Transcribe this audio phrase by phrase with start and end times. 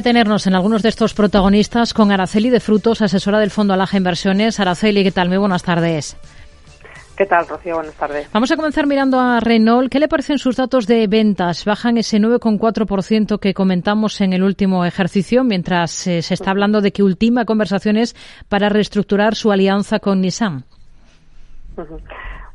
[0.00, 4.58] detenernos en algunos de estos protagonistas con Araceli de Frutos, asesora del Fondo Alaja Inversiones.
[4.58, 5.28] Araceli, ¿qué tal?
[5.28, 6.16] Muy buenas tardes.
[7.18, 7.74] ¿Qué tal, Rocío?
[7.74, 8.26] Buenas tardes.
[8.32, 9.92] Vamos a comenzar mirando a Renault.
[9.92, 11.66] ¿Qué le parecen sus datos de ventas?
[11.66, 16.92] Bajan ese 9,4% que comentamos en el último ejercicio, mientras eh, se está hablando de
[16.92, 18.16] que ultima conversaciones
[18.48, 20.64] para reestructurar su alianza con Nissan.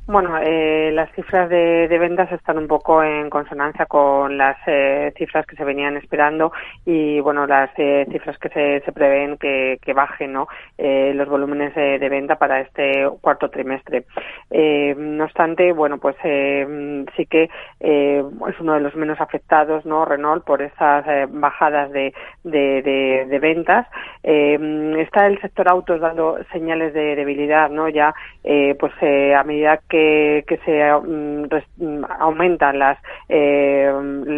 [0.07, 5.47] Bueno, eh, las cifras de, ventas están un poco en consonancia con las eh, cifras
[5.47, 6.51] que se venían esperando
[6.85, 10.47] y, bueno, las eh, cifras que se, se prevén que, que bajen, ¿no?
[10.77, 14.05] los volúmenes de venta para este cuarto trimestre.
[14.51, 17.49] no obstante, bueno, pues sí que
[17.79, 20.05] es uno de los menos afectados, ¿no?
[20.05, 22.13] Renault por estas bajadas de,
[22.43, 23.87] de, de ventas.
[24.21, 27.89] está el sector autos dando señales de debilidad, ¿no?
[27.89, 28.13] Ya,
[28.43, 32.97] pues a medida que que, se mm, mm, aumentan las
[33.29, 33.91] eh,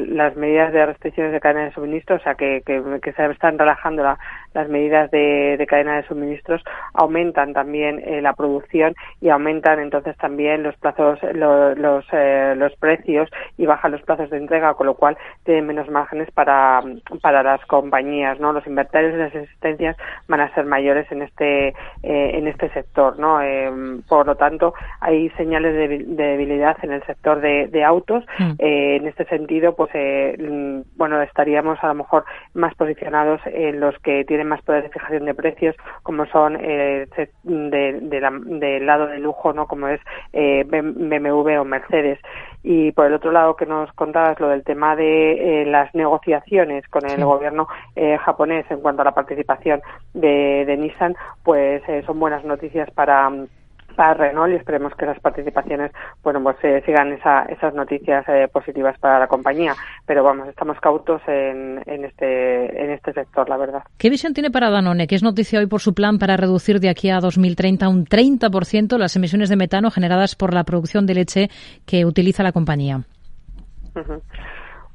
[0.10, 4.04] las medidas de restricciones de cadena de suministro, o sea que, que, se están relajando
[4.54, 10.64] las medidas de, cadena de suministros, aumentan también eh, la producción y aumentan entonces también
[10.64, 15.18] los plazos, los, eh, los precios y bajan los plazos de entrega, con lo cual
[15.44, 16.81] tienen menos márgenes para,
[17.22, 18.53] para las compañías, ¿no?
[18.53, 23.40] Los inventarios y las existencias van a ser mayores en este en este sector, ¿no?
[24.08, 28.23] por lo tanto, hay señales de, debilidad en el sector de, autos.
[28.40, 28.52] Mm.
[28.59, 33.80] Eh, en este sentido, pues, eh, mm, bueno, estaríamos a lo mejor más posicionados en
[33.80, 37.08] los que tienen más poder de fijación de precios, como son eh,
[37.44, 39.68] del lado de lujo, ¿no?
[39.68, 40.02] Como es
[40.34, 42.20] BMW o Mercedes.
[42.64, 47.10] Y por el otro lado que nos contabas lo del tema de las negociaciones con
[47.10, 47.68] el gobierno
[48.20, 49.82] japonés en cuanto a la participación
[50.14, 53.30] de, de Nissan, pues son buenas noticias para
[53.98, 55.92] para Renault y esperemos que las participaciones
[56.23, 59.73] bueno pues eh, sigan esas noticias eh, positivas para la compañía.
[60.06, 63.84] Pero vamos estamos cautos en, en este en este sector la verdad.
[63.98, 66.90] Qué visión tiene para Danone que es noticia hoy por su plan para reducir de
[66.90, 71.50] aquí a 2030 un 30% las emisiones de metano generadas por la producción de leche
[71.85, 73.02] que utiliza la compañía.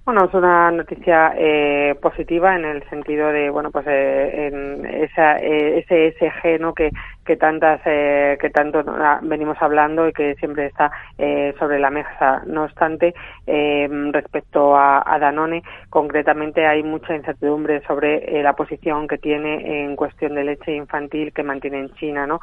[0.04, 5.36] Bueno, es una noticia eh, positiva en el sentido de, bueno, pues eh, en esa,
[5.36, 6.74] eh, ese SG, ¿no?
[6.74, 6.90] Que,
[7.24, 8.84] que tantas eh, que tanto
[9.22, 12.42] venimos hablando y que siempre está eh, sobre la mesa.
[12.46, 13.14] No obstante,
[13.46, 20.34] eh, respecto a, Danone, concretamente hay mucha incertidumbre sobre la posición que tiene en cuestión
[20.34, 22.40] de leche infantil que mantiene en China, ¿no?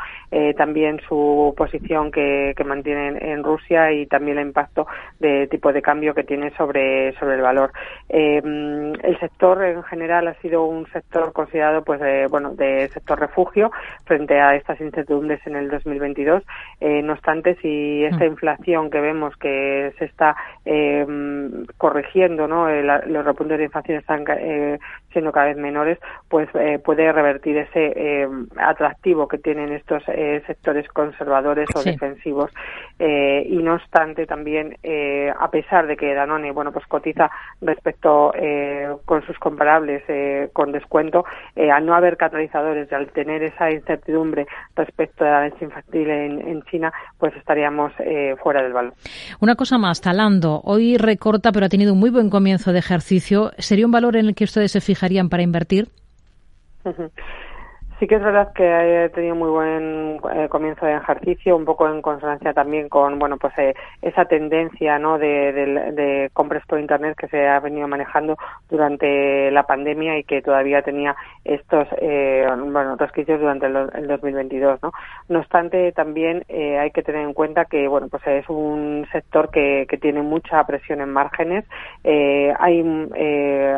[0.55, 4.87] también su posición que, que mantiene en, Rusia y también el impacto
[5.19, 7.71] de tipo de cambio que tiene sobre sobre el valor.
[8.09, 13.71] el sector en general ha sido un sector considerado, pues, bueno, de sector refugio
[14.05, 16.43] frente a estas incertidumbres en el 2022.
[16.79, 18.27] Eh, no obstante, si esta mm.
[18.27, 20.35] inflación que vemos que se está
[20.65, 21.05] eh,
[21.77, 22.69] corrigiendo, ¿no?
[22.69, 24.25] Eh, los repuntes de inflación están
[25.11, 25.97] siendo cada vez menores,
[26.27, 26.47] pues
[26.83, 28.27] puede revertir ese
[28.57, 30.03] atractivo que tienen estos
[30.45, 32.51] sectores conservadores o defensivos.
[32.99, 34.77] y no obstante, también,
[35.39, 37.31] a pesar de que Danone, bueno, pues cotiza
[37.61, 38.31] respecto
[39.05, 40.03] con sus comparables
[40.53, 41.25] con descuento,
[41.55, 46.61] al no haber catalizadores y al tener esa incertidumbre respecto a la leche infantil en,
[46.63, 48.93] China, pues estaríamos eh, fuera del valor.
[49.39, 53.51] Una cosa más, Talando, hoy recorta, pero ha tenido un muy buen comienzo de ejercicio.
[53.57, 55.87] ¿Sería un valor en el que ustedes se fijarían para invertir?
[57.99, 61.85] Sí que es verdad que ha tenido muy buen eh, comienzo de ejercicio, un poco
[61.89, 65.17] en consonancia también con, bueno, pues eh, esa tendencia, ¿no?
[65.17, 68.37] De, compras por internet que se ha venido manejando
[68.69, 74.93] durante la pandemia y que todavía tenía estos, eh, bueno, resquicios durante el, 2022, ¿no?
[75.27, 79.49] No obstante, también eh, hay que tener en cuenta que, bueno, pues es un sector
[79.51, 81.65] que, que tiene mucha presión en márgenes,
[82.05, 83.09] hay,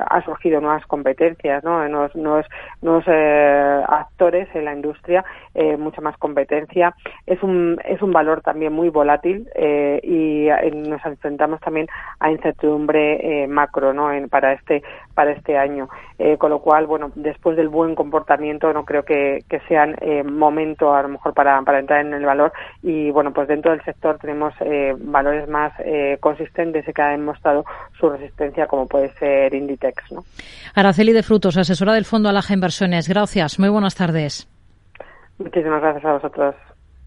[0.08, 1.88] ha surgido nuevas competencias, ¿no?
[1.88, 2.46] Nuevos, nuevos,
[2.81, 3.06] nuevos
[4.54, 6.94] en la industria, eh, mucha más competencia.
[7.26, 11.88] Es un, es un valor también muy volátil eh, y eh, nos enfrentamos también
[12.20, 14.10] a incertidumbre macro ¿no?
[14.30, 14.84] para, este,
[15.16, 15.90] para este año.
[16.38, 21.02] con lo cual, bueno, después del buen comportamiento, no creo que, que sean momento a
[21.02, 22.54] lo mejor para, para entrar en el valor
[22.84, 24.54] y bueno, pues dentro del sector tenemos
[25.00, 25.74] valores más
[26.19, 27.66] consistentes y que han demostrado
[28.00, 30.12] su resistencia como puede ser Inditex.
[30.12, 30.24] ¿no?
[30.75, 33.10] Araceli de Frutos, asesora del Fondo Alaja Inversiones.
[33.10, 33.57] Gracias.
[33.57, 34.48] Muy buenas tardes.
[35.38, 36.56] Muchísimas gracias a vosotros.